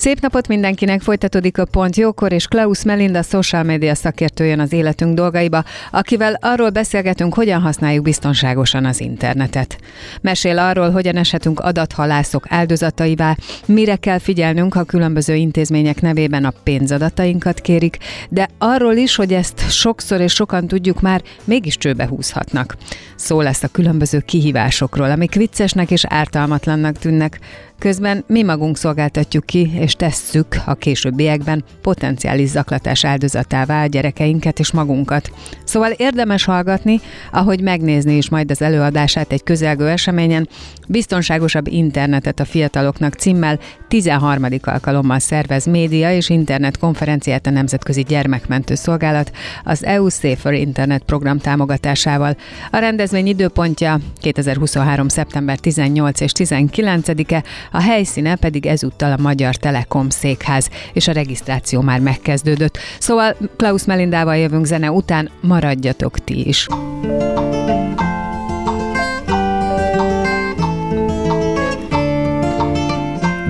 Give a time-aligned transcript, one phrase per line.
[0.00, 4.72] Szép napot mindenkinek, folytatódik a Pont Jókor, és Klaus Melinda, social media szakértő jön az
[4.72, 9.78] életünk dolgaiba, akivel arról beszélgetünk, hogyan használjuk biztonságosan az internetet.
[10.20, 13.36] Mesél arról, hogyan eshetünk adathalászok áldozataivá,
[13.66, 17.96] mire kell figyelnünk, ha különböző intézmények nevében a pénzadatainkat kérik,
[18.28, 22.76] de arról is, hogy ezt sokszor és sokan tudjuk már, mégis csőbe húzhatnak.
[23.14, 27.38] Szó lesz a különböző kihívásokról, amik viccesnek és ártalmatlannak tűnnek,
[27.80, 34.72] Közben mi magunk szolgáltatjuk ki, és tesszük a későbbiekben potenciális zaklatás áldozatává a gyerekeinket és
[34.72, 35.30] magunkat.
[35.64, 37.00] Szóval érdemes hallgatni,
[37.32, 40.48] ahogy megnézni is majd az előadását egy közelgő eseményen,
[40.88, 43.58] biztonságosabb internetet a fiataloknak címmel
[43.88, 44.46] 13.
[44.62, 49.30] alkalommal szervez média és internet konferenciát a Nemzetközi Gyermekmentő Szolgálat
[49.64, 52.36] az EU Safer Internet program támogatásával.
[52.70, 55.08] A rendezvény időpontja 2023.
[55.08, 61.80] szeptember 18 és 19-e, a helyszíne pedig ezúttal a Magyar Telekom székház, és a regisztráció
[61.80, 62.78] már megkezdődött.
[62.98, 66.66] Szóval Klaus Melindával jövünk zene után, maradjatok ti is.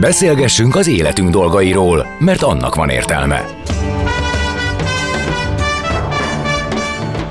[0.01, 3.45] Beszélgessünk az életünk dolgairól, mert annak van értelme.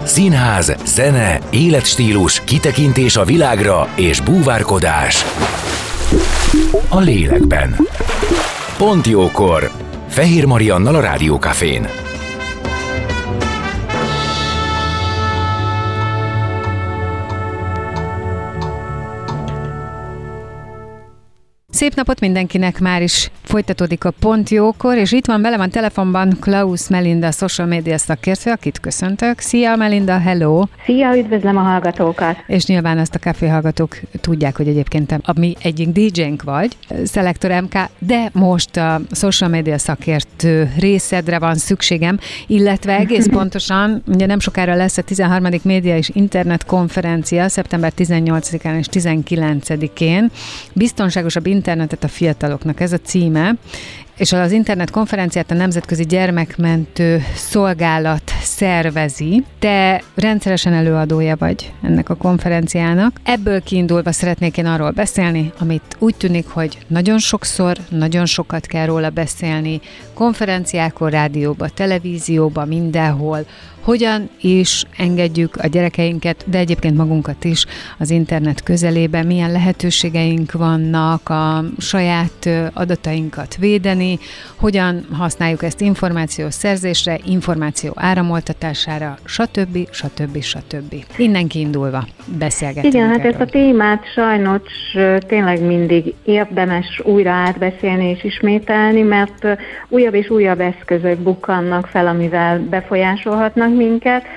[0.03, 5.25] Színház, zene, életstílus, kitekintés a világra és búvárkodás
[6.89, 7.75] a lélekben.
[8.77, 9.71] Pont jókor!
[10.07, 12.08] Fehér Mariannal a Rádiókafén.
[21.79, 26.37] Szép napot mindenkinek már is folytatódik a Pont Jókor, és itt van velem a telefonban
[26.39, 29.39] Klaus Melinda, social media szakértő, akit köszöntök.
[29.39, 30.63] Szia Melinda, hello!
[30.85, 32.35] Szia, üdvözlöm a hallgatókat!
[32.47, 37.61] És nyilván azt a kávé hallgatók tudják, hogy egyébként a mi egyik DJ-nk vagy, Szelektor
[37.61, 44.39] MK, de most a social media szakértő részedre van szükségem, illetve egész pontosan, ugye nem
[44.39, 45.47] sokára lesz a 13.
[45.63, 50.31] média és internet konferencia, szeptember 18-án és 19-én,
[50.73, 53.55] biztonságosabb internet internetet a fiataloknak, ez a címe,
[54.17, 59.43] és az internet konferenciát a Nemzetközi Gyermekmentő Szolgálat szervezi.
[59.59, 63.19] Te rendszeresen előadója vagy ennek a konferenciának.
[63.23, 68.85] Ebből kiindulva szeretnék én arról beszélni, amit úgy tűnik, hogy nagyon sokszor, nagyon sokat kell
[68.85, 69.81] róla beszélni,
[70.13, 73.45] konferenciákon, rádióba, televízióba, mindenhol,
[73.81, 77.65] hogyan is engedjük a gyerekeinket, de egyébként magunkat is
[77.97, 84.19] az internet közelébe, milyen lehetőségeink vannak a saját adatainkat védeni,
[84.55, 89.87] hogyan használjuk ezt információs szerzésre, információ áramoltatására, stb.
[89.91, 90.41] stb.
[90.41, 90.95] stb.
[91.17, 92.07] Innen kiindulva
[92.37, 93.31] beszélgetünk Igen, hát erről.
[93.31, 94.61] ezt a témát sajnos
[95.27, 99.47] tényleg mindig érdemes újra átbeszélni és ismételni, mert
[99.87, 104.27] újabb és újabb eszközök bukkannak fel, amivel befolyásolhatnak minket,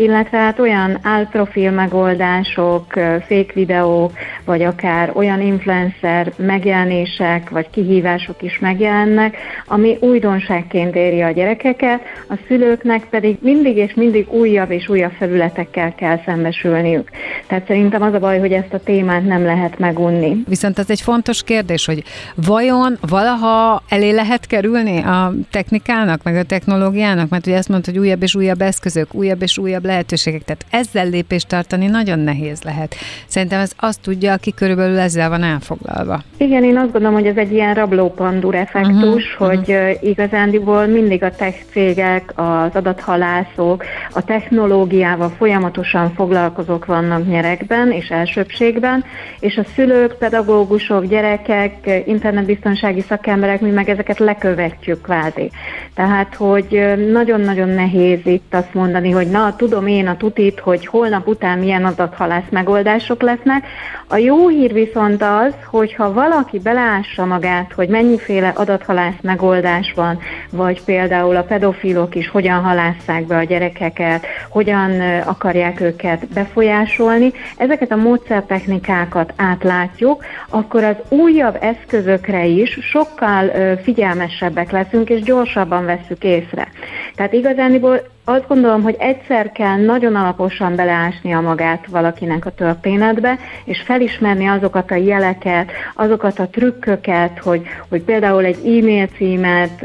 [0.00, 2.92] illetve hát olyan álprofil megoldások,
[3.26, 4.12] fake videók,
[4.44, 12.34] vagy akár olyan influencer megjelenések, vagy kihívások is megjelennek, ami újdonságként éri a gyerekeket, a
[12.46, 17.10] szülőknek pedig mindig és mindig újabb és újabb felületekkel kell szembesülniük.
[17.46, 20.42] Tehát szerintem az a baj, hogy ezt a témát nem lehet megunni.
[20.48, 22.02] Viszont ez egy fontos kérdés, hogy
[22.34, 28.00] vajon valaha elé lehet kerülni a technikának, meg a technológiának, mert ugye ezt mondta, hogy
[28.00, 32.94] újabb és újabb eszközök, újabb és újabb lehetőségek, tehát ezzel lépést tartani nagyon nehéz lehet.
[33.26, 36.22] Szerintem ez azt tudja, aki körülbelül ezzel van elfoglalva.
[36.36, 40.02] Igen, én azt gondolom, hogy ez egy ilyen rablópandur effektus, uh-huh, hogy uh-huh.
[40.02, 49.04] igazándiból mindig a tech cégek, az adathalászok, a technológiával folyamatosan foglalkozók vannak nyerekben és elsőbségben,
[49.40, 55.50] és a szülők, pedagógusok, gyerekek, internetbiztonsági szakemberek, mi meg ezeket lekövetjük kvázi.
[55.94, 61.26] Tehát, hogy nagyon-nagyon nehéz itt azt mondani, hogy na, tudom én a tutit, hogy holnap
[61.26, 63.66] után milyen adathalász megoldások lesznek.
[64.08, 70.18] A jó hír viszont az, hogyha valaki beleássa magát, hogy mennyiféle adathalász megoldás van,
[70.50, 77.92] vagy például a pedofilok is hogyan halásszák be a gyerekeket, hogyan akarják őket befolyásolni, ezeket
[77.92, 83.50] a módszertechnikákat átlátjuk, akkor az újabb eszközökre is sokkal
[83.82, 86.68] figyelmesebbek leszünk, és gyorsabban vesszük észre.
[87.14, 93.38] Tehát igazániból azt gondolom, hogy egyszer kell nagyon alaposan beleásni a magát valakinek a történetbe,
[93.64, 99.84] és felismerni azokat a jeleket, azokat a trükköket, hogy, hogy például egy e-mail címet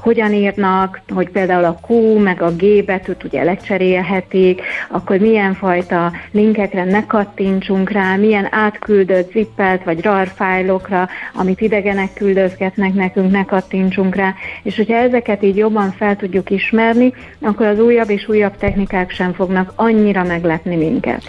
[0.00, 6.12] hogyan írnak, hogy például a Q meg a G betűt ugye lecserélhetik, akkor milyen fajta
[6.30, 13.44] linkekre ne kattintsunk rá, milyen átküldött zippelt vagy RAR fájlokra, amit idegenek küldözgetnek nekünk, ne
[13.44, 18.56] kattintsunk rá, és hogyha ezeket így jobban fel tudjuk ismerni, akkor az újabb és újabb
[18.56, 21.22] technikák sem fognak annyira meglepni minket.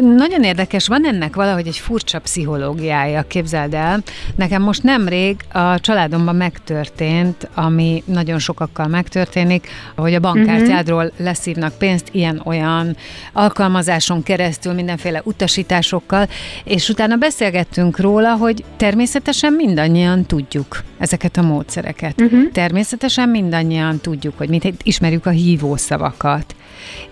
[0.00, 4.02] Nagyon érdekes, van ennek valahogy egy furcsa pszichológiája, képzeld el.
[4.36, 11.24] Nekem most nemrég a családomban megtörtént, ami nagyon sokakkal megtörténik, hogy a bankkártyádról uh-huh.
[11.26, 12.96] leszívnak pénzt ilyen-olyan
[13.32, 16.28] alkalmazáson keresztül, mindenféle utasításokkal,
[16.64, 22.20] és utána beszélgettünk róla, hogy természetesen mindannyian tudjuk ezeket a módszereket.
[22.20, 22.50] Uh-huh.
[22.52, 26.54] Természetesen mindannyian tudjuk, hogy mit ismerjük a hívószavakat.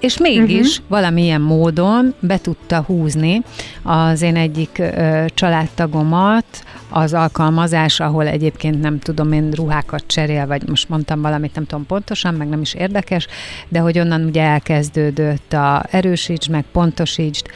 [0.00, 0.88] És mégis uh-huh.
[0.88, 3.42] valamilyen módon be tudta húzni
[3.82, 6.44] az én egyik ö, családtagomat
[6.90, 11.86] az alkalmazás, ahol egyébként nem tudom én ruhákat cserél, vagy most mondtam valamit, nem tudom
[11.86, 13.26] pontosan, meg nem is érdekes,
[13.68, 17.46] de hogy onnan ugye elkezdődött a erősítsd, meg pontosítsd,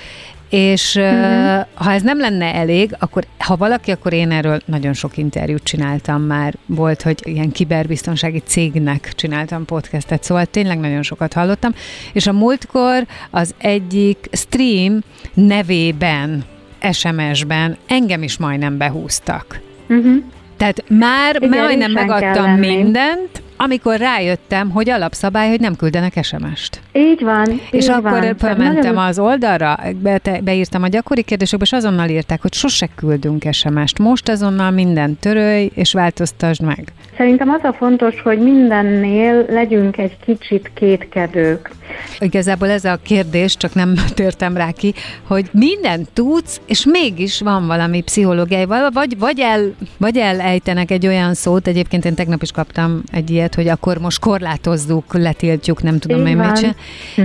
[0.53, 1.67] és uh-huh.
[1.75, 6.23] ha ez nem lenne elég, akkor ha valaki, akkor én erről nagyon sok interjút csináltam
[6.23, 6.55] már.
[6.67, 11.75] Volt, hogy ilyen kiberbiztonsági cégnek csináltam podcastet, szóval tényleg nagyon sokat hallottam.
[12.13, 14.99] És a múltkor az egyik stream
[15.35, 16.45] nevében,
[16.93, 19.61] SMS-ben engem is majdnem behúztak.
[19.89, 20.23] Uh-huh.
[20.57, 26.81] Tehát már Igen, majdnem megadtam mindent, amikor rájöttem, hogy alapszabály, hogy nem küldenek SMS-t.
[26.93, 27.61] Így van.
[27.71, 28.37] És így akkor van.
[28.37, 33.99] felmentem az oldalra, be, beírtam a gyakori kérdésekbe, és azonnal írták, hogy sose küldünk SMS-t.
[33.99, 36.93] Most azonnal minden törölj, és változtasd meg.
[37.17, 41.71] Szerintem az a fontos, hogy mindennél legyünk egy kicsit kétkedők.
[42.19, 44.95] Igazából ez a kérdés, csak nem törtem rá ki,
[45.27, 51.35] hogy mindent tudsz, és mégis van valami pszichológiai, vagy, vagy, el, vagy elejtenek egy olyan
[51.35, 56.27] szót, egyébként én tegnap is kaptam egy ilyet, hogy akkor most korlátozzuk, letiltjuk, nem tudom
[56.27, 56.75] én mit sem.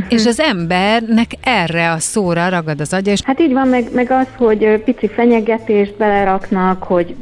[0.09, 3.11] És az embernek erre a szóra ragad az agya.
[3.11, 3.19] És...
[3.23, 7.15] Hát így van, meg, meg az, hogy pici fenyegetést beleraknak, hogy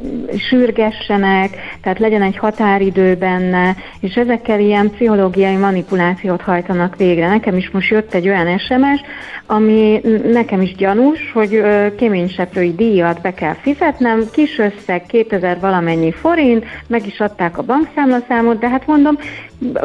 [0.48, 7.28] sürgessenek, tehát legyen egy határidő benne, és ezekkel ilyen pszichológiai manipulációt hajtanak végre.
[7.28, 9.00] Nekem is most jött egy olyan SMS,
[9.46, 10.00] ami
[10.32, 11.62] nekem is gyanús, hogy
[11.96, 18.58] kéményseprői díjat be kell fizetnem, kis összeg 2000 valamennyi forint, meg is adták a bankszámlaszámot,
[18.58, 19.18] de hát mondom,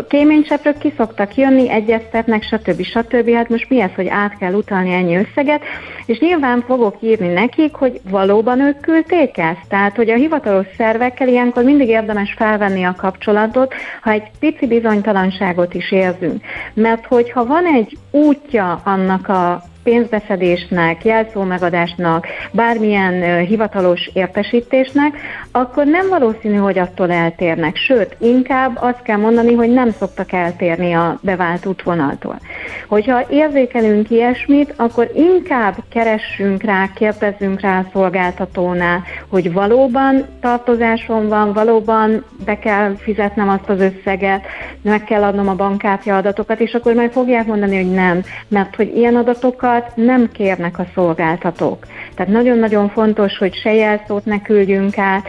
[0.07, 2.83] kéményseprők ki szoktak jönni, egyeztetnek, stb.
[2.83, 3.29] stb.
[3.29, 5.61] Hát most mi ez, hogy át kell utalni ennyi összeget,
[6.05, 9.67] és nyilván fogok írni nekik, hogy valóban ők küldték ezt.
[9.67, 15.73] Tehát, hogy a hivatalos szervekkel ilyenkor mindig érdemes felvenni a kapcsolatot, ha egy pici bizonytalanságot
[15.73, 16.41] is érzünk.
[16.73, 25.17] Mert hogyha van egy útja annak a pénzbeszedésnek, jelszómegadásnak, bármilyen hivatalos értesítésnek,
[25.51, 27.75] akkor nem valószínű, hogy attól eltérnek.
[27.75, 32.39] Sőt, inkább azt kell mondani, hogy nem szoktak eltérni a bevált útvonaltól.
[32.87, 41.53] Hogyha érzékelünk ilyesmit, akkor inkább keressünk rá, kérdezzünk rá a szolgáltatónál, hogy valóban tartozásom van,
[41.53, 44.45] valóban be kell fizetnem azt az összeget,
[44.81, 48.95] meg kell adnom a bankkártya adatokat, és akkor majd fogják mondani, hogy nem, mert hogy
[48.95, 51.85] ilyen adatokat adatokat nem kérnek a szolgáltatók.
[52.15, 55.27] Tehát nagyon-nagyon fontos, hogy se jelszót ne küldjünk át.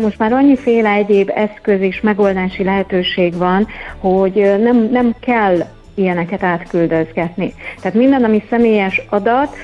[0.00, 3.66] Most már annyiféle egyéb eszköz és megoldási lehetőség van,
[3.98, 5.58] hogy nem, nem kell
[6.00, 7.54] ilyeneket átküldözgetni.
[7.80, 9.56] Tehát minden, ami személyes adat,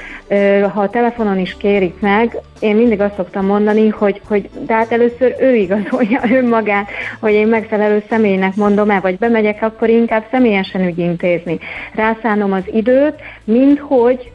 [0.73, 4.93] ha a telefonon is kérik meg, én mindig azt szoktam mondani, hogy, hogy de hát
[4.93, 6.89] először ő igazolja önmagát,
[7.21, 11.59] hogy én megfelelő személynek mondom el, vagy bemegyek, akkor inkább személyesen ügyintézni.
[11.95, 13.15] Rászánom az időt,
[13.45, 14.33] mint hogy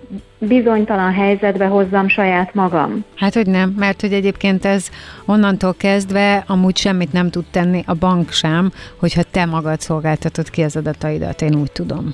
[0.47, 3.05] bizonytalan helyzetbe hozzam saját magam.
[3.15, 4.89] Hát, hogy nem, mert hogy egyébként ez
[5.25, 10.61] onnantól kezdve amúgy semmit nem tud tenni a bank sem, hogyha te magad szolgáltatod ki
[10.61, 12.13] az adataidat, én úgy tudom.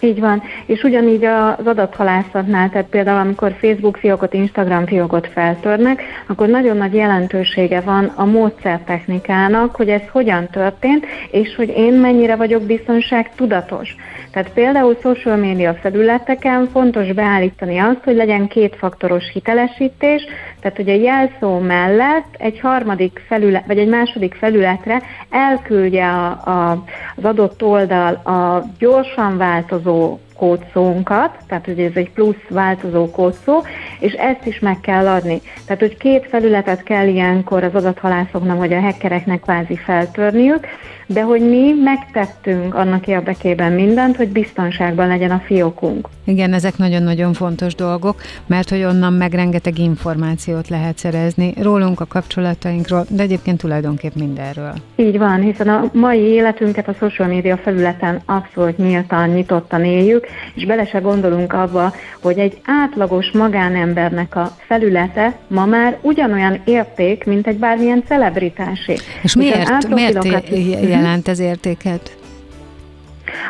[0.00, 6.48] Így van, és ugyanígy az adathalászatnál, tehát például amikor Facebook fiókot, Instagram fiókot feltörnek, akkor
[6.48, 12.62] nagyon nagy jelentősége van a módszertechnikának, hogy ez hogyan történt, és hogy én mennyire vagyok
[12.62, 13.96] biztonság tudatos.
[14.34, 20.22] Tehát például social media felületeken fontos beállítani azt, hogy legyen kétfaktoros hitelesítés,
[20.60, 26.84] tehát hogy a jelszó mellett egy harmadik felület, vagy egy második felületre elküldje a, a,
[27.16, 33.62] az adott oldal a gyorsan változó kódszónkat, tehát hogy ez egy plusz változó kódszó,
[34.00, 35.40] és ezt is meg kell adni.
[35.64, 40.66] Tehát, hogy két felületet kell ilyenkor az adathalászoknak vagy a hackereknek kvázi feltörniük,
[41.06, 46.08] de hogy mi megtettünk annak érdekében mindent, hogy biztonságban legyen a fiókunk.
[46.24, 52.06] Igen, ezek nagyon-nagyon fontos dolgok, mert hogy onnan meg rengeteg információt lehet szerezni rólunk, a
[52.06, 54.72] kapcsolatainkról, de egyébként tulajdonképp mindenről.
[54.96, 60.23] Így van, hiszen a mai életünket a social media felületen abszolút nyíltan, nyitottan éljük,
[60.54, 67.24] és bele se gondolunk abba, hogy egy átlagos magánembernek a felülete ma már ugyanolyan érték,
[67.24, 68.96] mint egy bármilyen celebritásé.
[69.22, 70.24] És miért, miért
[70.82, 72.16] jelent ez értéket?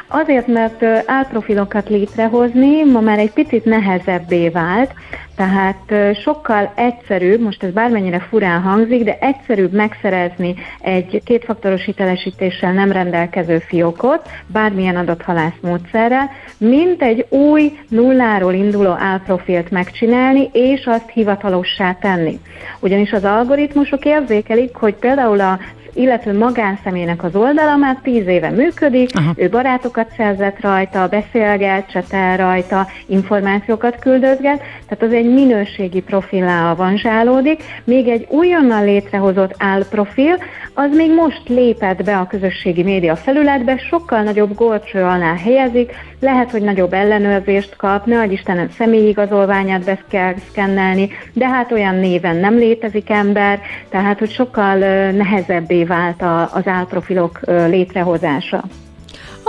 [0.06, 4.90] Azért, mert álprofilokat létrehozni ma már egy picit nehezebbé vált,
[5.36, 12.92] tehát sokkal egyszerűbb, most ez bármennyire furán hangzik, de egyszerűbb megszerezni egy kétfaktoros hitelesítéssel nem
[12.92, 21.92] rendelkező fiókot, bármilyen adathalász módszerrel, mint egy új nulláról induló álprofilt megcsinálni, és azt hivatalossá
[21.92, 22.40] tenni.
[22.80, 25.58] Ugyanis az algoritmusok érzékelik, hogy például a
[25.94, 29.32] illetve magánszemélynek az oldala már tíz éve működik, Aha.
[29.36, 37.62] ő barátokat szerzett rajta, beszélget, csetel rajta, információkat küldözget, tehát az egy minőségi profilá avanzsálódik,
[37.84, 40.38] még egy újonnan létrehozott álprofil,
[40.74, 45.92] az még most lépett be a közösségi média felületbe, sokkal nagyobb gorcső alá helyezik,
[46.24, 52.36] lehet, hogy nagyobb ellenőrzést kap, ne Istenem személyigazolványát be kell szkennelni, de hát olyan néven
[52.36, 54.78] nem létezik ember, tehát hogy sokkal
[55.10, 58.64] nehezebbé vált az álprofilok létrehozása.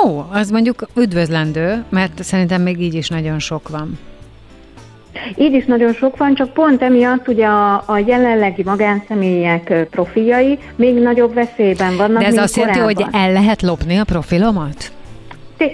[0.06, 4.00] Ó, az mondjuk üdvözlendő, mert szerintem még így is nagyon sok van.
[5.36, 10.96] Így is nagyon sok van, csak pont emiatt ugye a, a jelenlegi magánszemélyek profiljai még
[10.96, 14.92] nagyobb veszélyben vannak, De ez azt jelenti, hogy el lehet lopni a profilomat?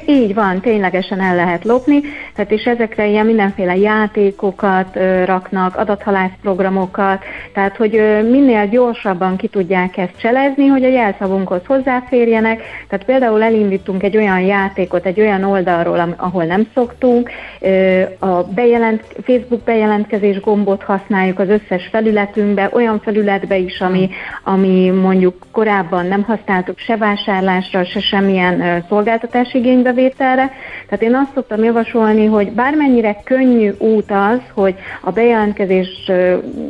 [0.06, 2.02] Így van, ténylegesen el lehet lopni,
[2.36, 7.24] tehát és ezekre ilyen mindenféle játékokat ö, raknak, adathalász programokat,
[7.54, 13.44] tehát hogy ö, minél gyorsabban ki tudják ezt cselezni, hogy a jelszavunkhoz hozzáférjenek, tehát például
[13.44, 20.40] elindítunk egy olyan játékot, egy olyan oldalról, ahol nem szoktunk, ö, a bejelent, Facebook bejelentkezés
[20.40, 24.10] gombot használjuk az összes felületünkbe, olyan felületbe is, ami,
[24.44, 30.52] ami mondjuk korábban nem használtuk se vásárlásra, se semmilyen ö, szolgáltatási igénybevételre.
[30.86, 36.12] Tehát én azt szoktam javasolni, hogy bármennyire könnyű út az, hogy a bejelentkezés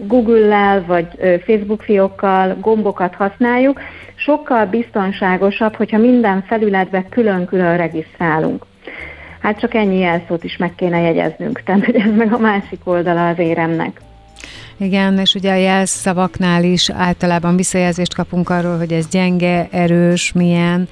[0.08, 1.08] Google-lel vagy
[1.46, 3.80] Facebook fiókkal gombokat használjuk,
[4.16, 8.66] sokkal biztonságosabb, hogyha minden felületbe külön-külön regisztrálunk.
[9.40, 13.28] Hát csak ennyi jelszót is meg kéne jegyeznünk, tehát hogy ez meg a másik oldala
[13.28, 14.02] az éremnek.
[14.78, 20.88] Igen, és ugye a jelszavaknál is általában visszajelzést kapunk arról, hogy ez gyenge, erős, milyen.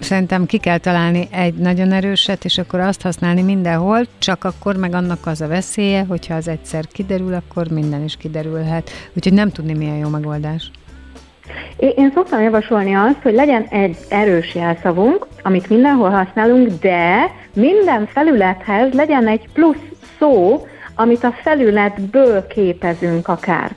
[0.00, 4.94] Szerintem ki kell találni egy nagyon erőset, és akkor azt használni mindenhol, csak akkor meg
[4.94, 8.90] annak az a veszélye, hogyha az egyszer kiderül, akkor minden is kiderülhet.
[9.16, 10.70] Úgyhogy nem tudni, milyen jó megoldás.
[11.76, 18.92] Én szoktam javasolni azt, hogy legyen egy erős jelszavunk, amit mindenhol használunk, de minden felülethez
[18.92, 19.76] legyen egy plusz
[20.18, 23.74] szó, amit a felületből képezünk akár.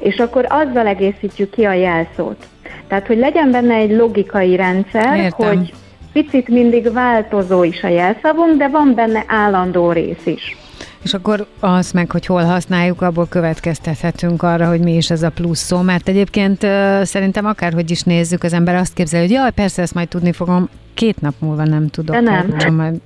[0.00, 2.46] És akkor azzal egészítjük ki a jelszót.
[2.92, 5.46] Tehát, hogy legyen benne egy logikai rendszer, Értem.
[5.48, 5.72] hogy
[6.12, 10.56] picit mindig változó is a jelszavunk, de van benne állandó rész is.
[11.02, 15.30] És akkor az meg, hogy hol használjuk, abból következtethetünk arra, hogy mi is ez a
[15.30, 16.66] plusz szó, mert egyébként
[17.02, 20.68] szerintem akárhogy is nézzük, az ember azt képzel, hogy jaj, persze ezt majd tudni fogom,
[20.94, 22.16] két nap múlva nem tudok.
[22.16, 23.00] De nem.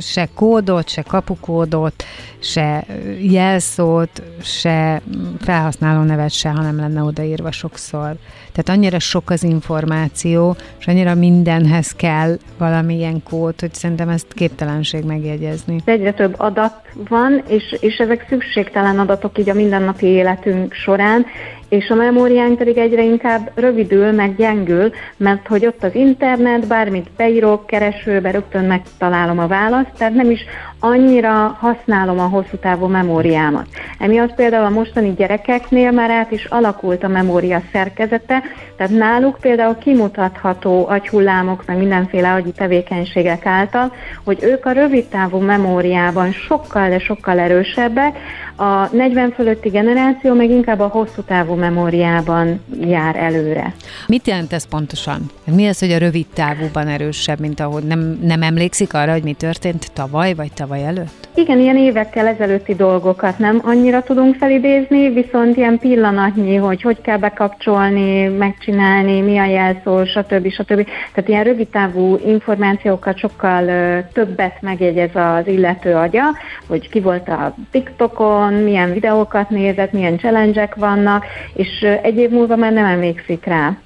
[0.00, 2.04] Se kódot, se kapukódot,
[2.38, 2.84] se
[3.20, 5.02] jelszót, se
[5.40, 8.16] felhasználó nevet se, ha nem lenne odaírva sokszor.
[8.52, 15.04] Tehát annyira sok az információ, és annyira mindenhez kell valamilyen kód, hogy szerintem ezt képtelenség
[15.04, 15.80] megjegyezni.
[15.84, 16.74] Egyre több adat
[17.08, 21.26] van, és, és ezek szükségtelen adatok így a mindennapi életünk során,
[21.68, 27.10] és a memóriánk pedig egyre inkább rövidül, meg gyengül, mert hogy ott az internet, bármit
[27.16, 30.40] beírok keresőbe, rögtön megtalálom a választ, tehát nem is
[30.80, 33.66] annyira használom a hosszú távú memóriámat.
[33.98, 38.42] Emiatt például a mostani gyerekeknél már át is alakult a memória szerkezete,
[38.76, 43.92] tehát náluk például kimutatható agyhullámok, meg mindenféle agyi tevékenységek által,
[44.24, 48.18] hogy ők a rövid távú memóriában sokkal, de sokkal erősebbek,
[48.58, 53.74] a 40 fölötti generáció meg inkább a hosszú távú memóriában jár előre.
[54.06, 55.30] Mit jelent ez pontosan?
[55.44, 59.32] Mi az, hogy a rövid távúban erősebb, mint ahogy nem, nem emlékszik arra, hogy mi
[59.32, 61.27] történt tavaly vagy tavaly előtt?
[61.38, 67.16] Igen, ilyen évekkel ezelőtti dolgokat nem annyira tudunk felidézni, viszont ilyen pillanatnyi, hogy hogy kell
[67.18, 70.50] bekapcsolni, megcsinálni, mi a jelszó, stb.
[70.50, 70.88] stb.
[71.12, 73.64] Tehát ilyen rövid távú információkat sokkal
[74.12, 76.22] többet megjegyez az illető agya,
[76.66, 82.56] hogy ki volt a TikTokon, milyen videókat nézett, milyen challenge vannak, és egy év múlva
[82.56, 83.76] már nem emlékszik rá.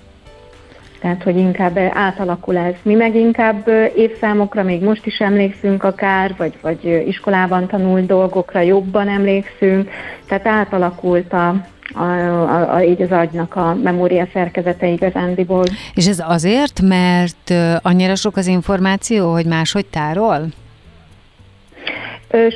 [1.03, 2.75] Tehát, hogy inkább átalakul ez.
[2.83, 9.09] Mi meg inkább évszámokra még most is emlékszünk akár, vagy, vagy iskolában tanult dolgokra jobban
[9.09, 9.91] emlékszünk,
[10.29, 11.49] tehát átalakult a,
[11.95, 15.65] a, a, a, így az agynak a memória szerkezete igazándiból.
[15.95, 20.47] És ez azért, mert annyira sok az információ, hogy máshogy tárol?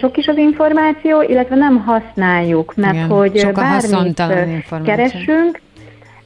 [0.00, 4.22] Sok is az információ, illetve nem használjuk, mert Igen, hogy bármit
[4.84, 5.60] keresünk,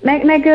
[0.00, 0.48] meg, meg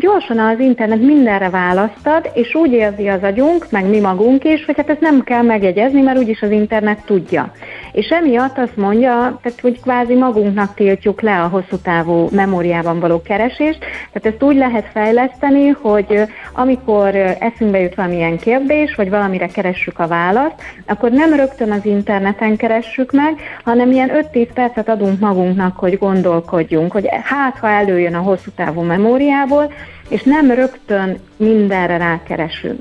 [0.00, 4.76] gyorsan az internet mindenre választad, és úgy érzi az agyunk, meg mi magunk is, hogy
[4.76, 7.52] hát ezt nem kell megjegyezni, mert úgyis az internet tudja.
[7.92, 13.22] És emiatt azt mondja, tehát hogy kvázi magunknak tiltjuk le a hosszú távú memóriában való
[13.22, 13.78] keresést,
[14.12, 20.06] tehát ezt úgy lehet fejleszteni, hogy amikor eszünkbe jut valamilyen kérdés, vagy valamire keressük a
[20.06, 25.98] választ, akkor nem rögtön az interneten keressük meg, hanem ilyen 5-10 percet adunk magunknak, hogy
[25.98, 29.72] gondolkodjunk, hogy hát ha előjön a hosszú távú memóriából,
[30.08, 32.80] és nem rögtön mindenre rákeresünk.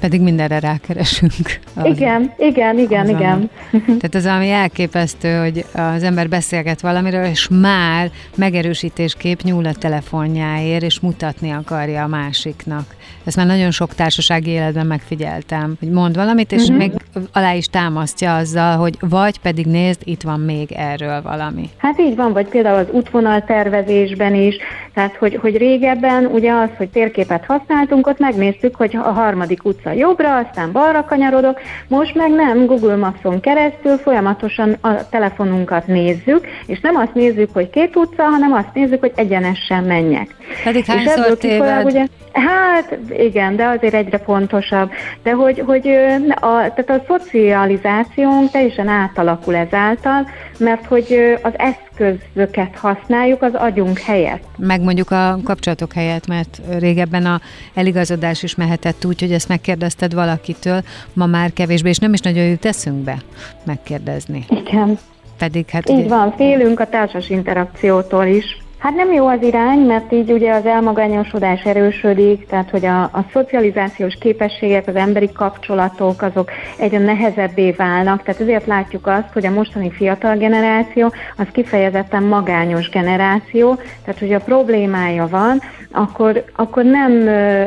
[0.00, 1.60] Pedig mindenre rákeresünk.
[1.74, 3.50] Az, igen, igen, igen, az igen.
[4.00, 10.82] Tehát az, ami elképesztő, hogy az ember beszélget valamiről, és már megerősítésképp nyúl a telefonjáért,
[10.82, 12.94] és mutatni akarja a másiknak.
[13.24, 16.76] Ezt már nagyon sok társasági életben megfigyeltem, hogy mond valamit, és uh-huh.
[16.76, 16.92] még
[17.32, 21.70] alá is támasztja azzal, hogy vagy pedig nézd, itt van még erről valami.
[21.76, 24.56] Hát így van, vagy például az útvonal tervezésben is,
[24.94, 29.92] tehát hogy, hogy régebben ugye az, hogy térképet használtunk, ott megnéztük, hogy a harmadik utca
[29.92, 36.80] jobbra, aztán balra kanyarodok, most meg nem, Google Maps-on keresztül folyamatosan a telefonunkat nézzük, és
[36.80, 40.34] nem azt nézzük, hogy két utca, hanem azt nézzük, hogy egyenesen menjek.
[40.64, 41.84] Pedig hányszor téved?
[41.84, 44.90] Ugye, hát igen, de azért egyre fontosabb.
[45.22, 45.88] De hogy, hogy
[46.28, 54.44] a, tehát a szocializációnk teljesen átalakul ezáltal, mert hogy az eszközöket használjuk az agyunk helyett.
[54.56, 57.40] Meg mondjuk a kapcsolatok helyett, mert régebben a
[57.74, 60.82] eligazodás is mehetett úgy, hogy ezt megkérdezted valakitől,
[61.12, 63.16] ma már kevésbé, és nem is nagyon jut eszünkbe
[63.64, 64.44] megkérdezni.
[64.48, 64.98] Igen.
[65.38, 65.88] Pedig hát...
[65.88, 66.08] Így ugye...
[66.08, 68.59] van, félünk a társas interakciótól is.
[68.80, 73.24] Hát nem jó az irány, mert így ugye az elmagányosodás erősödik, tehát hogy a, a
[73.32, 79.50] szocializációs képességek, az emberi kapcsolatok, azok egyre nehezebbé válnak, tehát ezért látjuk azt, hogy a
[79.50, 85.60] mostani fiatal generáció az kifejezetten magányos generáció, tehát hogy a problémája van,
[85.92, 87.12] akkor, akkor nem,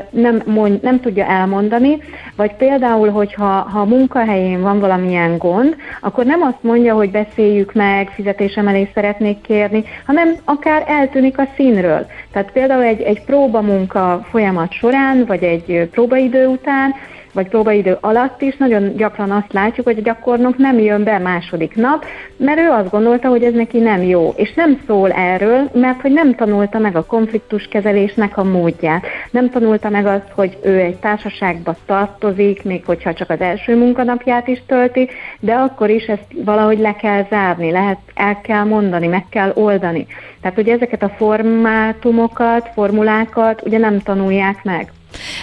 [0.10, 1.97] nem, mond, nem tudja elmondani,
[2.36, 7.73] vagy például, hogyha ha a munkahelyén van valamilyen gond, akkor nem azt mondja, hogy beszéljük
[7.73, 12.06] meg, fizetésemelést szeretnék kérni, hanem akár el eltűnik a színről.
[12.32, 16.94] Tehát például egy, egy próbamunka folyamat során, vagy egy próbaidő után
[17.34, 21.76] vagy próbaidő alatt is nagyon gyakran azt látjuk, hogy a gyakornok nem jön be második
[21.76, 22.06] nap,
[22.38, 24.34] mert ő azt gondolta, hogy ez neki nem jó.
[24.36, 29.06] És nem szól erről, mert hogy nem tanulta meg a konfliktuskezelésnek a módját.
[29.32, 34.48] Nem tanulta meg azt, hogy ő egy társaságba tartozik, még hogyha csak az első munkanapját
[34.48, 39.26] is tölti, de akkor is ezt valahogy le kell zárni, lehet, el kell mondani, meg
[39.30, 40.08] kell oldani.
[40.41, 44.91] Tehát, hogy ezeket a formátumokat, formulákat ugye nem tanulják meg.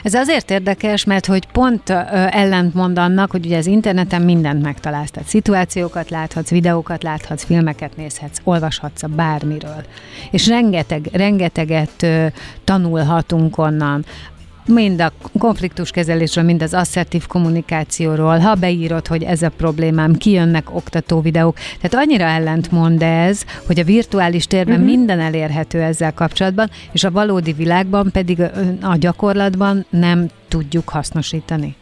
[0.02, 1.90] Ez azért érdekes, mert hogy pont
[2.30, 8.38] ellentmond annak, hogy ugye az interneten mindent megtalálsz, tehát szituációkat láthatsz, videókat láthatsz, filmeket nézhetsz,
[8.44, 9.84] olvashatsz a bármiről.
[10.30, 12.06] És rengeteg, rengeteget
[12.64, 14.04] tanulhatunk onnan
[14.70, 21.20] mind a konfliktuskezelésről, mind az asszertív kommunikációról, ha beírod, hogy ez a problémám, kijönnek oktató
[21.20, 21.56] videók.
[21.80, 24.90] Tehát annyira ellentmond ez, hogy a virtuális térben uh-huh.
[24.90, 28.40] minden elérhető ezzel kapcsolatban, és a valódi világban pedig
[28.82, 31.76] a gyakorlatban nem tudjuk hasznosítani.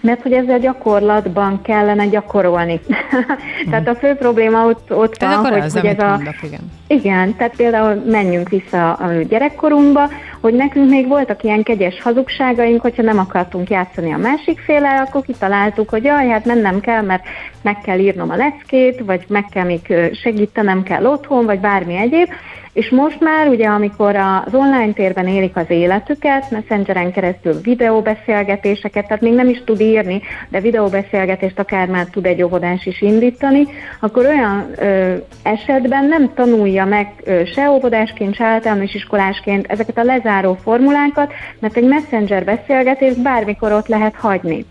[0.00, 2.80] Mert hogy ezzel gyakorlatban kellene gyakorolni.
[3.70, 6.08] tehát a fő probléma ott, ott van, hogy, az, hogy ez a...
[6.08, 6.60] Mondok, igen.
[6.86, 10.08] Igen, tehát például menjünk vissza a gyerekkorunkba,
[10.40, 15.22] hogy nekünk még voltak ilyen kegyes hazugságaink, hogyha nem akartunk játszani a másik féle, akkor
[15.22, 17.24] kitaláltuk, hogy jaj, hát mennem kell, mert
[17.62, 22.28] meg kell írnom a leckét, vagy meg kell még segítenem kell otthon, vagy bármi egyéb,
[22.78, 29.22] és most már ugye, amikor az online térben élik az életüket, messengeren keresztül videóbeszélgetéseket, tehát
[29.22, 33.66] még nem is tud írni, de videóbeszélgetést akár már tud egy óvodás is indítani,
[34.00, 40.04] akkor olyan ö, esetben nem tanulja meg ö, se óvodásként, se általános iskolásként ezeket a
[40.04, 44.64] lezáró formulákat, mert egy messenger beszélgetést bármikor ott lehet hagyni.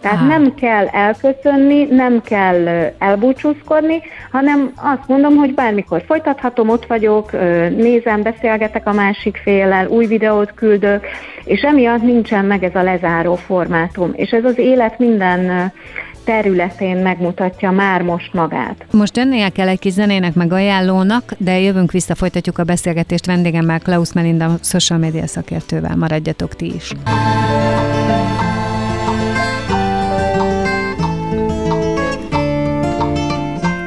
[0.00, 0.26] Tehát ah.
[0.26, 2.66] nem kell elköszönni, nem kell
[2.98, 4.00] elbúcsúzkodni,
[4.32, 7.32] hanem azt mondom, hogy bármikor folytathatom, ott vagyok,
[7.76, 11.06] nézem, beszélgetek a másik félel, új videót küldök,
[11.44, 14.10] és emiatt nincsen meg ez a lezáró formátum.
[14.14, 15.72] És ez az élet minden
[16.24, 18.84] területén megmutatja már most magát.
[18.90, 23.78] Most jönnél kell egy kis zenének meg ajánlónak, de jövünk vissza, folytatjuk a beszélgetést vendégemmel,
[23.78, 25.96] Klaus Melinda, social media szakértővel.
[25.96, 26.92] Maradjatok ti is.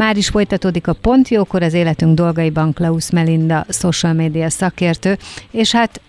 [0.00, 5.18] Már is folytatódik a Pontjókor, az életünk dolgaiban Klaus Melinda, social media szakértő,
[5.50, 6.00] és hát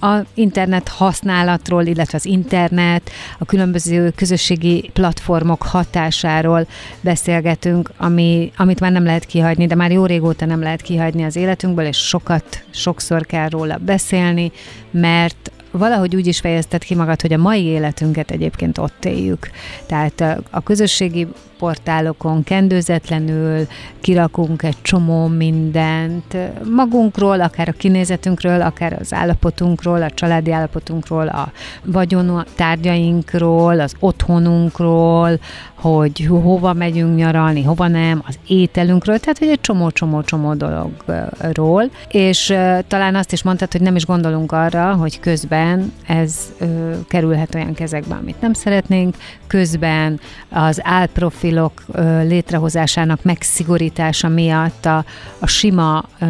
[0.00, 6.66] a internet használatról, illetve az internet, a különböző közösségi platformok hatásáról
[7.00, 11.36] beszélgetünk, ami, amit már nem lehet kihagyni, de már jó régóta nem lehet kihagyni az
[11.36, 14.52] életünkből, és sokat, sokszor kell róla beszélni,
[14.90, 19.50] mert valahogy úgy is fejezted ki magad, hogy a mai életünket egyébként ott éljük.
[19.86, 21.26] Tehát a közösségi
[21.58, 23.66] portálokon kendőzetlenül
[24.00, 26.36] kirakunk egy csomó mindent
[26.70, 31.52] magunkról, akár a kinézetünkről, akár az állapotunkról, a családi állapotunkról, a
[31.84, 35.38] vagyon tárgyainkról, az otthonunkról,
[35.74, 42.46] hogy hova megyünk nyaralni, hova nem, az ételünkről, tehát hogy egy csomó-csomó-csomó dologról, és
[42.86, 47.74] talán azt is mondtad, hogy nem is gondolunk arra, hogy közben ez ö, kerülhet olyan
[47.74, 55.04] kezekbe, amit nem szeretnénk, közben az álprofilok ö, létrehozásának megszigorítása miatt a,
[55.38, 56.26] a sima ö,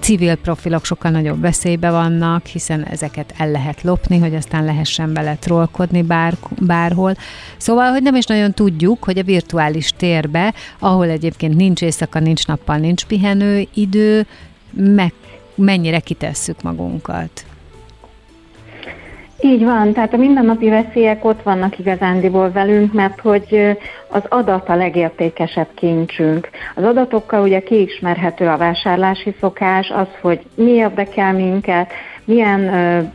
[0.00, 5.36] civil profilok sokkal nagyobb veszélybe vannak, hiszen ezeket el lehet lopni, hogy aztán lehessen bele
[5.36, 7.14] trollkodni bár, bárhol.
[7.56, 12.46] Szóval, hogy nem is nagyon tudjuk, hogy a virtuális térbe, ahol egyébként nincs éjszaka, nincs
[12.46, 14.26] nappal, nincs pihenő idő,
[14.70, 15.12] meg
[15.54, 17.44] mennyire kitesszük magunkat.
[19.42, 23.76] Így van, tehát a mindennapi veszélyek ott vannak igazándiból velünk, mert hogy
[24.08, 26.48] az adat a legértékesebb kincsünk.
[26.74, 31.92] Az adatokkal ugye kiismerhető a vásárlási szokás, az, hogy mi érdekel minket,
[32.24, 32.70] milyen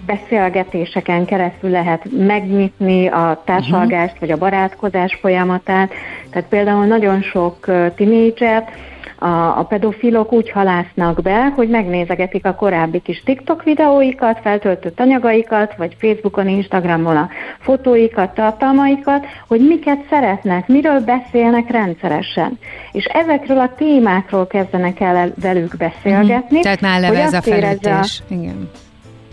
[0.05, 4.19] beszélgetéseken keresztül lehet megnyitni a társalgást uh-huh.
[4.19, 5.93] vagy a barátkozás folyamatát.
[6.29, 8.71] Tehát például nagyon sok tinédzsert
[9.19, 15.75] a, a pedofilok úgy halásznak be, hogy megnézegetik a korábbi kis TikTok videóikat, feltöltött anyagaikat,
[15.77, 22.59] vagy Facebookon, Instagramon a fotóikat, tartalmaikat, hogy miket szeretnek, miről beszélnek rendszeresen.
[22.91, 26.57] És ezekről a témákról kezdenek el velük beszélgetni.
[26.57, 28.21] Mm, tehát eleve ez a felütés.
[28.29, 28.69] A, Igen.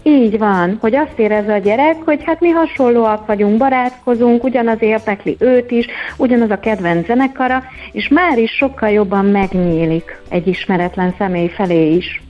[0.03, 5.37] Így van, hogy azt érezze a gyerek, hogy hát mi hasonlóak vagyunk, barátkozunk, ugyanaz érdekli
[5.39, 5.87] őt is,
[6.17, 7.63] ugyanaz a kedvenc zenekara,
[7.93, 12.23] és már is sokkal jobban megnyílik egy ismeretlen személy felé is.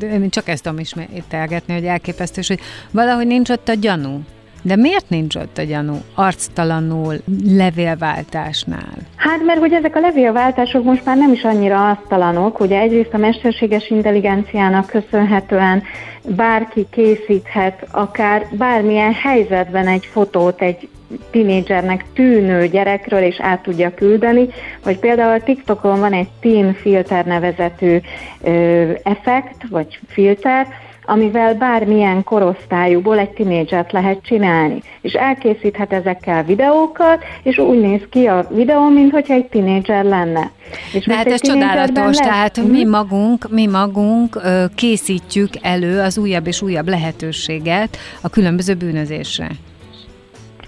[0.00, 4.20] Én csak ezt tudom ismételgetni, hogy elképesztő, hogy valahogy nincs ott a gyanú.
[4.66, 8.94] De miért nincs ott a gyanú arctalanul levélváltásnál?
[9.16, 13.18] Hát mert hogy ezek a levélváltások most már nem is annyira arctalanok, ugye egyrészt a
[13.18, 15.82] mesterséges intelligenciának köszönhetően
[16.36, 20.88] bárki készíthet akár bármilyen helyzetben egy fotót egy
[21.30, 24.48] tinédzsernek tűnő gyerekről, és át tudja küldeni,
[24.84, 27.98] vagy például a TikTokon van egy Teen Filter nevezetű
[28.42, 30.66] ö, effekt, vagy filter,
[31.06, 34.82] amivel bármilyen korosztályúból egy tinédzsert lehet csinálni.
[35.00, 40.50] És elkészíthet ezekkel videókat, és úgy néz ki a videó, mintha egy tinédzser lenne.
[40.92, 42.18] És De hát ez csodálatos, lesz.
[42.18, 42.90] tehát mi mhm.
[42.90, 44.40] magunk, mi magunk
[44.74, 49.50] készítjük elő az újabb és újabb lehetőséget a különböző bűnözésre.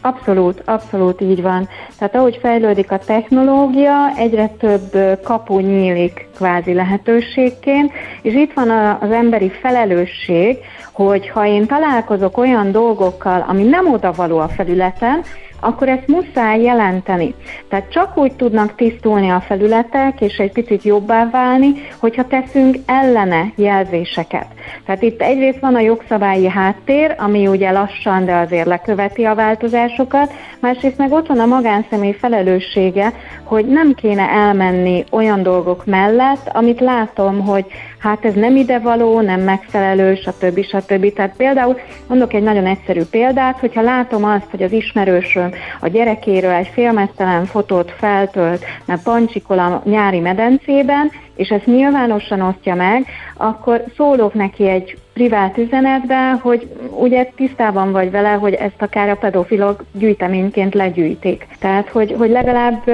[0.07, 1.69] Abszolút, abszolút így van.
[1.99, 7.93] Tehát ahogy fejlődik a technológia, egyre több kapu nyílik kvázi lehetőségként,
[8.23, 10.59] és itt van az emberi felelősség,
[10.93, 15.23] hogy ha én találkozok olyan dolgokkal, ami nem odavaló a felületen,
[15.61, 17.35] akkor ezt muszáj jelenteni.
[17.69, 23.53] Tehát csak úgy tudnak tisztulni a felületek, és egy picit jobbá válni, hogyha teszünk ellene
[23.57, 24.47] jelzéseket.
[24.87, 30.33] Tehát itt egyrészt van a jogszabályi háttér, ami ugye lassan, de azért leköveti a változásokat,
[30.61, 36.81] másrészt meg ott van a magánszemély felelőssége, hogy nem kéne elmenni olyan dolgok mellett, amit
[36.81, 37.67] látom, hogy
[37.99, 40.65] hát ez nem idevaló, nem megfelelő, stb.
[40.65, 41.13] stb.
[41.13, 41.79] Tehát például
[42.09, 47.45] mondok egy nagyon egyszerű példát, hogyha látom azt, hogy az ismerősöm a gyerekéről egy félmeztelen
[47.45, 53.07] fotót feltölt, mert pancsikol a nyári medencében, és ezt nyilvánosan osztja meg,
[53.37, 59.17] akkor szólok neki egy privát üzenetbe, hogy ugye tisztában vagy vele, hogy ezt akár a
[59.17, 61.47] pedofilok gyűjteményként legyűjtik.
[61.59, 62.85] Tehát, hogy, hogy legalább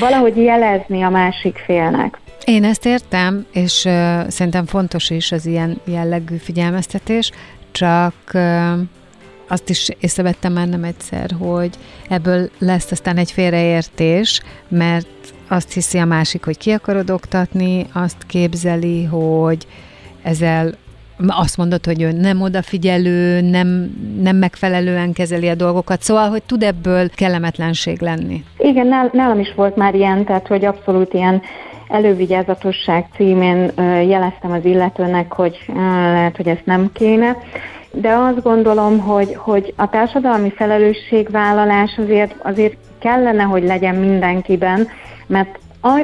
[0.00, 2.18] valahogy jelezni a másik félnek.
[2.44, 7.30] Én ezt értem, és uh, szerintem fontos is az ilyen jellegű figyelmeztetés,
[7.72, 8.78] csak uh,
[9.48, 11.70] azt is észrevettem már nem egyszer, hogy
[12.08, 15.06] ebből lesz aztán egy félreértés, mert
[15.48, 19.66] azt hiszi a másik, hogy ki akarod oktatni, azt képzeli, hogy
[20.22, 20.74] ezzel
[21.26, 23.68] azt mondod, hogy ő nem odafigyelő, nem,
[24.20, 28.44] nem megfelelően kezeli a dolgokat, szóval, hogy tud ebből kellemetlenség lenni.
[28.58, 31.42] Igen, nálam is volt már ilyen, tehát hogy abszolút ilyen
[31.88, 33.70] elővigyázatosság címén
[34.08, 37.36] jeleztem az illetőnek, hogy lehet, hogy ezt nem kéne.
[37.92, 44.88] De azt gondolom, hogy, hogy a társadalmi felelősségvállalás azért, azért kellene, hogy legyen mindenkiben,
[45.26, 45.58] mert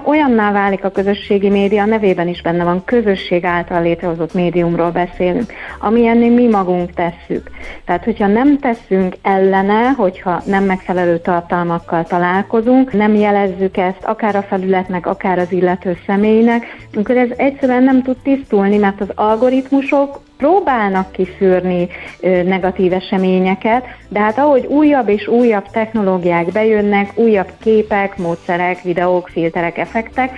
[0.04, 5.52] olyanná válik a közösségi média, a nevében is benne van, közösség által létrehozott médiumról beszélünk,
[5.80, 7.50] amilyennél mi magunk tesszük.
[7.84, 14.42] Tehát, hogyha nem teszünk ellene, hogyha nem megfelelő tartalmakkal találkozunk, nem jelezzük ezt akár a
[14.42, 16.64] felületnek, akár az illető személynek,
[16.94, 21.88] akkor ez egyszerűen nem tud tisztulni, mert az algoritmusok próbálnak kiszűrni
[22.44, 29.78] negatív eseményeket, de hát ahogy újabb és újabb technológiák bejönnek, újabb képek, módszerek, videók, filterek,
[29.78, 30.30] effektek,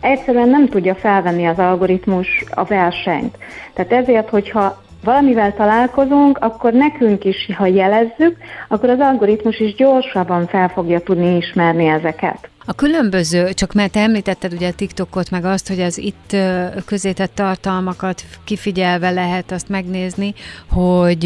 [0.00, 3.38] egyszerűen nem tudja felvenni az algoritmus a versenyt.
[3.72, 8.36] Tehát ezért, hogyha valamivel találkozunk, akkor nekünk is, ha jelezzük,
[8.68, 12.51] akkor az algoritmus is gyorsabban fel fogja tudni ismerni ezeket.
[12.64, 16.36] A különböző, csak mert említetted ugye a TikTokot, meg azt, hogy az itt
[16.84, 20.34] közétett tartalmakat kifigyelve lehet azt megnézni,
[20.68, 21.24] hogy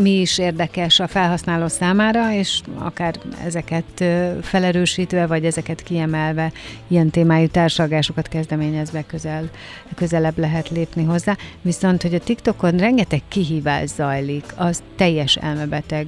[0.00, 4.04] mi is érdekes a felhasználó számára, és akár ezeket
[4.42, 6.52] felerősítve, vagy ezeket kiemelve,
[6.86, 9.50] ilyen témájú társadalmásokat kezdeményezve közel,
[9.94, 11.36] közelebb lehet lépni hozzá.
[11.62, 16.06] Viszont, hogy a TikTokon rengeteg kihívás zajlik, az teljes elmebeteg,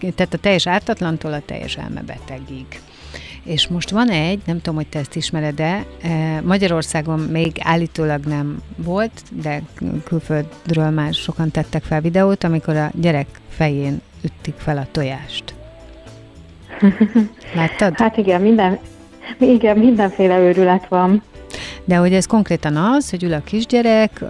[0.00, 2.66] tehát a teljes ártatlantól a teljes elmebetegig.
[3.42, 8.62] És most van egy, nem tudom, hogy te ezt ismered-e, eh, Magyarországon még állítólag nem
[8.76, 9.62] volt, de
[10.04, 15.54] külföldről már sokan tettek fel videót, amikor a gyerek fején üttik fel a tojást.
[17.54, 17.96] Láttad?
[17.96, 18.78] Hát igen, minden,
[19.38, 21.22] igen, mindenféle őrület van.
[21.84, 24.24] De hogy ez konkrétan az, hogy ül a kisgyerek,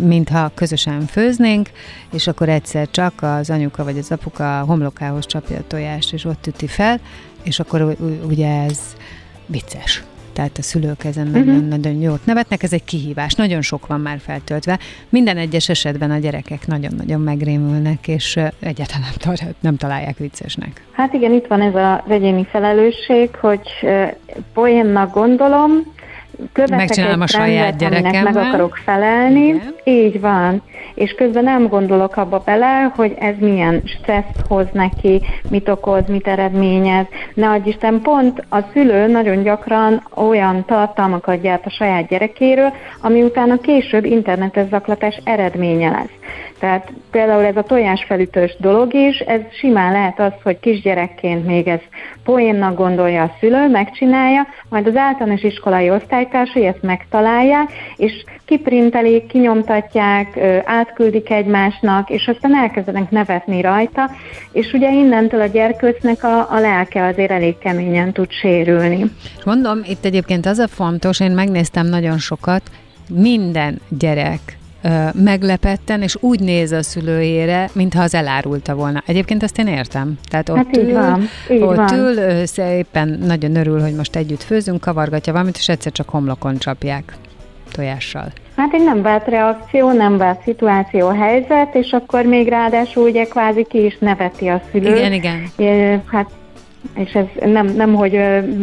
[0.00, 1.70] mintha közösen főznénk,
[2.12, 6.46] és akkor egyszer csak az anyuka vagy az apuka homlokához csapja a tojást, és ott
[6.46, 7.00] üti fel,
[7.44, 7.96] és akkor
[8.28, 8.80] ugye ez
[9.46, 10.04] vicces.
[10.32, 11.44] Tehát a szülők ezen uh-huh.
[11.44, 13.34] nagyon, nagyon jót nevetnek, ez egy kihívás.
[13.34, 14.78] Nagyon sok van már feltöltve.
[15.08, 20.84] Minden egyes esetben a gyerekek nagyon-nagyon megrémülnek, és egyáltalán nem, nem találják viccesnek.
[20.92, 23.68] Hát igen, itt van ez az egyéni felelősség, hogy
[24.52, 25.70] poénnak gondolom,
[26.52, 28.22] követek Megcsinálom a saját gyerekemmel.
[28.22, 29.46] meg akarok felelni.
[29.46, 29.74] Igen.
[29.84, 30.62] Így van.
[30.94, 36.26] És közben nem gondolok abba bele, hogy ez milyen stresszt hoz neki, mit okoz, mit
[36.26, 37.06] eredményez.
[37.34, 43.22] Ne adj Isten, pont a szülő nagyon gyakran olyan tartalmakat gyárt a saját gyerekéről, ami
[43.22, 46.12] utána később internetes zaklatás eredménye lesz.
[46.58, 51.80] Tehát például ez a tojásfelütős dolog is, ez simán lehet az, hogy kisgyerekként még ez
[52.24, 55.90] poénnak gondolja a szülő, megcsinálja, majd az általános iskolai
[56.24, 64.10] osztálytársai ezt megtalálják, és kiprintelik, kinyomtatják, átküldik egymásnak, és aztán elkezdenek nevetni rajta,
[64.52, 69.04] és ugye innentől a gyerkőcnek a, a lelke azért elég keményen tud sérülni.
[69.44, 72.62] Mondom, itt egyébként az a fontos, én megnéztem nagyon sokat,
[73.08, 74.58] minden gyerek
[75.14, 79.02] meglepetten, és úgy néz a szülőjére, mintha az elárulta volna.
[79.06, 80.18] Egyébként azt én értem.
[80.28, 81.94] Tehát ott hát ül, van, ott van.
[81.94, 87.16] ül, szépen nagyon örül, hogy most együtt főzünk, kavargatja valamit, és egyszer csak homlokon csapják.
[87.72, 88.32] tojással?
[88.56, 93.66] Hát egy nem vált reakció, nem vált szituáció, helyzet, és akkor még ráadásul ugye kvázi
[93.68, 94.96] ki is neveti a szülő.
[94.96, 95.42] Igen, igen.
[95.56, 96.30] É, hát
[96.94, 98.12] és ez nem, nem hogy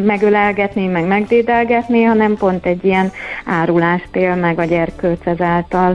[0.06, 3.12] megölelgetni, meg megdédelgetni, hanem pont egy ilyen
[3.46, 5.92] árulást él meg a gyerkőc ezáltal.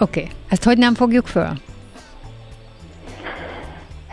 [0.00, 0.30] Oké, okay.
[0.48, 1.50] ezt hogy nem fogjuk föl?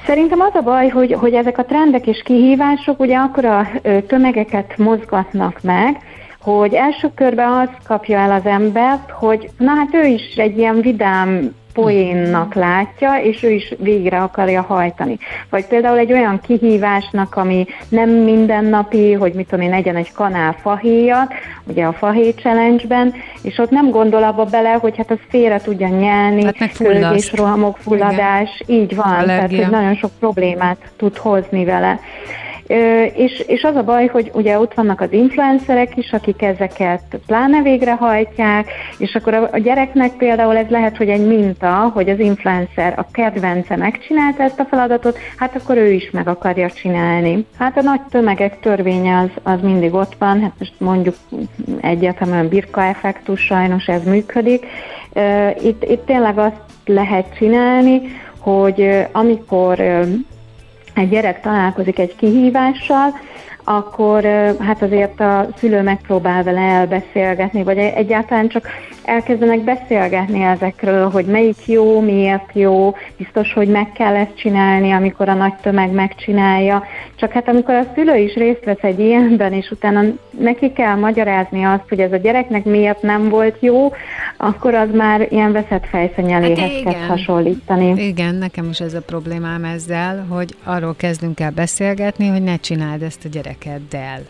[0.05, 3.69] Szerintem az a baj, hogy, hogy ezek a trendek és kihívások ugye akkor a
[4.07, 5.97] tömegeket mozgatnak meg,
[6.39, 10.81] hogy első körben azt kapja el az embert, hogy na hát ő is egy ilyen
[10.81, 15.17] vidám poénnak látja, és ő is végre akarja hajtani.
[15.49, 20.55] Vagy például egy olyan kihívásnak, ami nem mindennapi, hogy mit tudom én, egyen egy kanál
[20.61, 25.61] fahéjat, ugye a fahéj challenge-ben, és ott nem gondol abba bele, hogy hát az félre
[25.61, 26.77] tudja nyelni, hát
[27.31, 28.81] rohamok, fulladás, Igen.
[28.81, 29.35] így van, Allergia.
[29.35, 31.99] tehát hogy nagyon sok problémát tud hozni vele.
[33.13, 37.61] És, és az a baj, hogy ugye ott vannak az influencerek is, akik ezeket pláne
[37.61, 42.93] végrehajtják, és akkor a, a gyereknek például ez lehet, hogy egy minta, hogy az influencer,
[42.97, 47.45] a kedvence megcsinálta ezt a feladatot, hát akkor ő is meg akarja csinálni.
[47.57, 51.15] Hát a nagy tömegek törvénye az, az mindig ott van, hát most mondjuk
[51.81, 54.65] egyértelműen birka effektus, sajnos ez működik.
[55.63, 58.01] Itt, itt tényleg azt lehet csinálni,
[58.39, 59.79] hogy amikor
[60.99, 63.19] egy gyerek találkozik egy kihívással,
[63.71, 64.23] akkor
[64.59, 68.67] hát azért a szülő megpróbál vele elbeszélgetni, vagy egyáltalán csak
[69.03, 75.29] elkezdenek beszélgetni ezekről, hogy melyik jó, miért jó, biztos, hogy meg kell ezt csinálni, amikor
[75.29, 76.83] a nagy tömeg megcsinálja.
[77.15, 80.01] Csak hát amikor a szülő is részt vesz egy ilyenben, és utána
[80.39, 83.91] neki kell magyarázni azt, hogy ez a gyereknek miért nem volt jó,
[84.37, 88.05] akkor az már ilyen veszett fejszenyeléhez hát kezd hasonlítani.
[88.07, 93.01] Igen, nekem is ez a problémám ezzel, hogy arról kezdünk el beszélgetni, hogy ne csináld
[93.01, 94.21] ezt a gyerekeddel.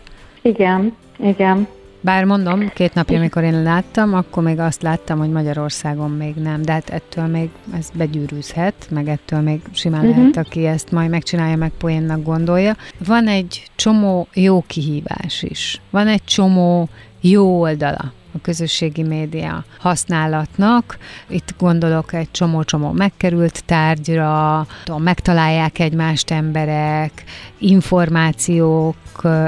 [0.42, 1.66] Igen, igen.
[2.02, 6.62] Bár mondom, két napja, amikor én láttam, akkor még azt láttam, hogy Magyarországon még nem,
[6.62, 10.16] de hát ettől még ez begyűrűzhet, meg ettől még simán uh-huh.
[10.16, 12.76] lehet, aki ezt majd megcsinálja, meg poénnak gondolja.
[13.06, 15.80] Van egy csomó jó kihívás is.
[15.90, 16.88] Van egy csomó
[17.20, 20.98] jó oldala a közösségi média használatnak.
[21.28, 24.66] Itt gondolok egy csomó-csomó megkerült tárgyra,
[24.96, 27.24] megtalálják egymást emberek,
[27.58, 28.96] információk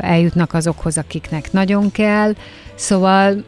[0.00, 2.34] eljutnak azokhoz, akiknek nagyon kell.
[2.74, 3.44] Szóval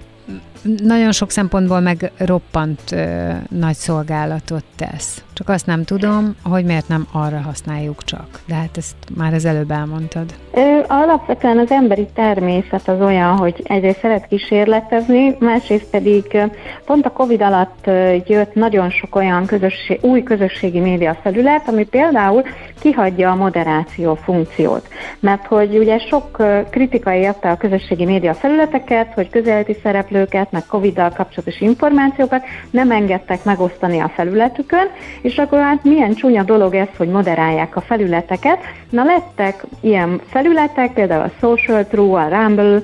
[0.83, 5.23] nagyon sok szempontból meg roppant ö, nagy szolgálatot tesz.
[5.33, 8.27] Csak azt nem tudom, hogy miért nem arra használjuk csak.
[8.47, 10.35] De hát ezt már az előbb elmondtad.
[10.53, 16.39] Ö, alapvetően az emberi természet az olyan, hogy egyrészt szeret kísérletezni, másrészt pedig
[16.87, 17.91] pont a Covid alatt
[18.27, 22.43] jött nagyon sok olyan közösség, új közösségi média felület, ami például
[22.81, 24.89] kihagyja a moderáció funkciót.
[25.21, 31.11] Mert hogy ugye sok kritika érte a közösségi média felületeket, hogy közeleti szereplőket, meg Covid-dal
[31.11, 34.87] kapcsolatos információkat nem engedtek megosztani a felületükön,
[35.23, 38.59] és akkor hát milyen csúnya dolog ez, hogy moderálják a felületeket.
[38.91, 42.81] Na lettek ilyen felületek, például a Social True, a Rumble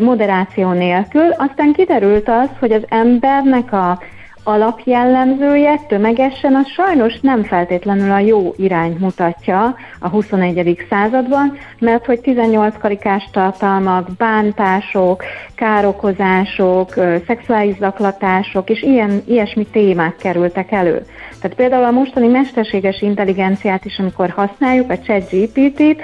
[0.00, 3.98] moderáció nélkül, aztán kiderült az, hogy az embernek a
[4.42, 10.86] alapjellemzője tömegesen az sajnos nem feltétlenül a jó irányt mutatja a 21.
[10.88, 15.22] században, mert hogy 18 karikás tartalmak, bántások,
[15.54, 16.94] károkozások,
[17.26, 21.04] szexuális zaklatások és ilyen, ilyesmi témák kerültek elő.
[21.40, 26.02] Tehát például a mostani mesterséges intelligenciát is, amikor használjuk, a chat GPT-t,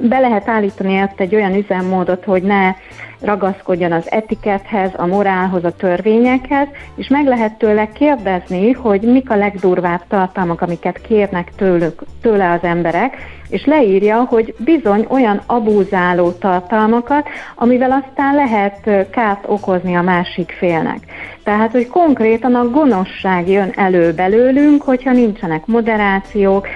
[0.00, 2.74] be lehet állítani ezt egy olyan üzemmódot, hogy ne
[3.20, 9.36] ragaszkodjon az etikethez, a morálhoz, a törvényekhez, és meg lehet tőle kérdezni, hogy mik a
[9.36, 13.16] legdurvább tartalmak, amiket kérnek tőlük, tőle az emberek,
[13.48, 20.98] és leírja, hogy bizony olyan abúzáló tartalmakat, amivel aztán lehet kárt okozni a másik félnek.
[21.44, 26.66] Tehát, hogy konkrétan a gonoszság jön elő belőlünk, hogyha nincsenek moderációk,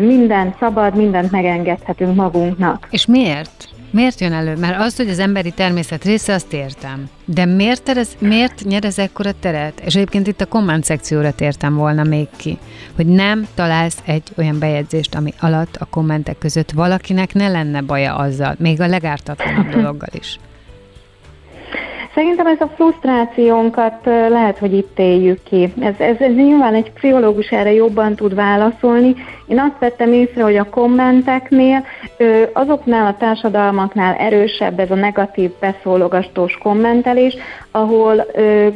[0.00, 2.88] minden szabad, mindent megengedhetünk magunknak.
[2.90, 3.73] És miért?
[3.94, 4.56] Miért jön elő?
[4.56, 7.04] Mert az, hogy az emberi természet része, azt értem.
[7.24, 9.80] De miért, terez, miért nyer ez ekkora teret?
[9.80, 12.58] És egyébként itt a komment szekcióra tértem volna még ki,
[12.96, 18.14] hogy nem találsz egy olyan bejegyzést, ami alatt a kommentek között valakinek ne lenne baja
[18.14, 20.38] azzal, még a legártatlanabb dologgal is.
[22.14, 25.72] Szerintem ez a frusztrációnkat lehet, hogy itt éljük ki.
[25.80, 29.14] Ez, ez, ez nyilván egy pszichológus erre jobban tud válaszolni.
[29.46, 31.84] Én azt vettem észre, hogy a kommenteknél,
[32.52, 37.36] azoknál a társadalmaknál erősebb ez a negatív beszólogatós kommentelés,
[37.70, 38.26] ahol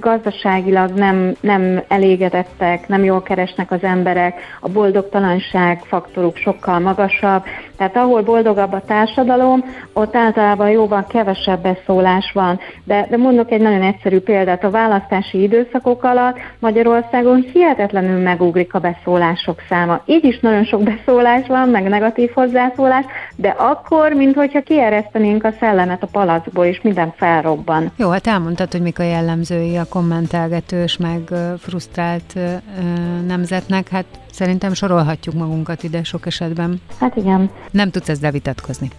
[0.01, 7.43] gazdaságilag nem, nem elégedettek, nem jól keresnek az emberek, a boldogtalanság faktoruk sokkal magasabb,
[7.77, 12.61] tehát ahol boldogabb a társadalom, ott általában jóval kevesebb beszólás van.
[12.85, 18.79] De, de mondok egy nagyon egyszerű példát, a választási időszakok alatt Magyarországon hihetetlenül megugrik a
[18.79, 20.01] beszólások száma.
[20.07, 23.05] Így is nagyon sok beszólás van, meg negatív hozzászólás,
[23.37, 27.92] de akkor, mintha kieresztenénk a szellemet a palacból, és minden felrobban.
[27.97, 31.21] Jó, hát elmondtad, hogy mik a jellemzői a kommentelgetős, meg
[31.59, 32.35] frusztrált
[33.26, 34.05] nemzetnek, hát
[34.39, 36.80] Szerintem sorolhatjuk magunkat ide sok esetben.
[37.01, 37.51] Hát igen.
[37.70, 38.91] Nem tudsz ezzel vitatkozni.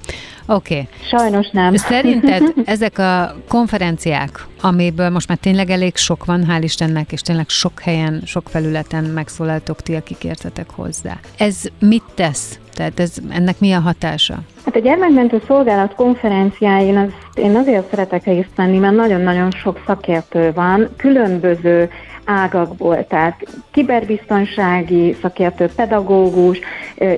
[0.46, 0.74] Oké.
[0.74, 0.88] Okay.
[1.20, 1.76] Sajnos nem.
[1.76, 7.50] Szerinted ezek a konferenciák, amiből most már tényleg elég sok van, hál' Istennek, és tényleg
[7.50, 11.18] sok helyen, sok felületen megszólaltok ti, akik értetek hozzá.
[11.38, 12.60] Ez mit tesz?
[12.74, 14.40] Tehát ez, ennek mi a hatása?
[14.66, 20.52] Hát a gyermekmentő szolgálat konferenciáin az, én azért szeretek részt venni, mert nagyon-nagyon sok szakértő
[20.54, 21.90] van, különböző
[22.30, 23.36] ágakból, tehát
[23.72, 26.60] kiberbiztonsági szakértő, pedagógus,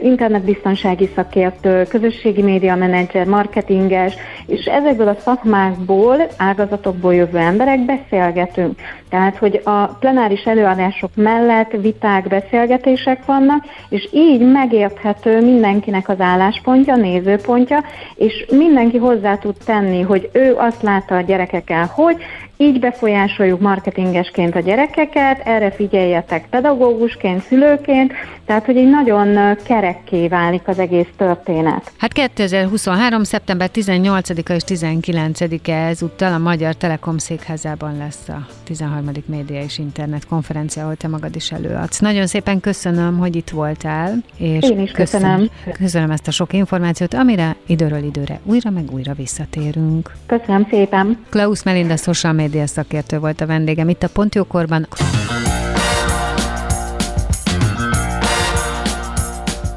[0.03, 4.14] internetbiztonsági szakértő, közösségi média menedzser, marketinges,
[4.45, 8.80] és ezekből a szakmákból, ágazatokból jövő emberek beszélgetünk.
[9.09, 16.95] Tehát, hogy a plenáris előadások mellett viták, beszélgetések vannak, és így megérthető mindenkinek az álláspontja,
[16.95, 17.84] nézőpontja,
[18.16, 22.18] és mindenki hozzá tud tenni, hogy ő azt látta a gyerekekkel, hogy
[22.62, 28.14] így befolyásoljuk marketingesként a gyerekeket, erre figyeljetek pedagógusként, szülőként,
[28.45, 31.91] tehát hogy egy nagyon kerekké válik az egész történet.
[31.97, 33.24] Hát 2023.
[33.24, 39.12] szeptember 18-a és 19-e ezúttal a Magyar Telekom székházában lesz a 13.
[39.26, 41.99] média és internet konferencia, ahol te magad is előadsz.
[41.99, 44.16] Nagyon szépen köszönöm, hogy itt voltál.
[44.38, 45.30] És Én is köszönöm.
[45.30, 50.12] Köszönöm, köszönöm ezt a sok információt, amire időről időre újra meg újra visszatérünk.
[50.26, 51.26] Köszönöm szépen.
[51.30, 54.88] Klaus Melinda, social media szakértő volt a vendégem itt a Pontjókorban.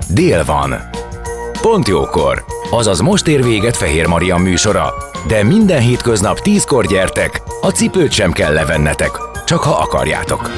[0.08, 0.74] Dél van.
[1.62, 2.44] Pont jókor.
[2.70, 4.92] Azaz most ér véget Fehér Maria műsora.
[5.28, 9.10] De minden hétköznap tízkor gyertek, a cipőt sem kell levennetek,
[9.44, 10.50] csak ha akarjátok.